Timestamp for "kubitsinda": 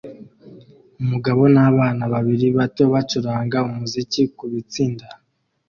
4.37-5.05